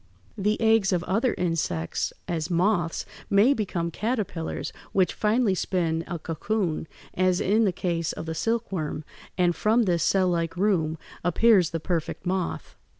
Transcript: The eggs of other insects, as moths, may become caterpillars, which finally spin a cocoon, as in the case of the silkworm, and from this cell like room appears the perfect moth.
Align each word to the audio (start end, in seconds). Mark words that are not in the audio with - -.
The 0.35 0.59
eggs 0.59 0.91
of 0.91 1.03
other 1.03 1.35
insects, 1.35 2.11
as 2.27 2.49
moths, 2.49 3.05
may 3.29 3.53
become 3.53 3.91
caterpillars, 3.91 4.73
which 4.93 5.13
finally 5.13 5.53
spin 5.53 6.03
a 6.07 6.17
cocoon, 6.17 6.87
as 7.13 7.39
in 7.39 7.65
the 7.65 7.71
case 7.71 8.11
of 8.11 8.25
the 8.25 8.33
silkworm, 8.33 9.03
and 9.37 9.55
from 9.55 9.83
this 9.83 10.01
cell 10.01 10.29
like 10.29 10.57
room 10.57 10.97
appears 11.23 11.69
the 11.69 11.79
perfect 11.79 12.25
moth. 12.25 12.75